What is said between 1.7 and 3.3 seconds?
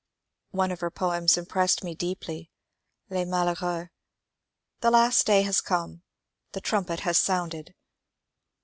me deeply —"Les